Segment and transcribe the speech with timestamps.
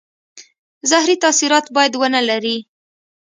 [0.89, 2.57] زهري تاثیرات باید ونه لري.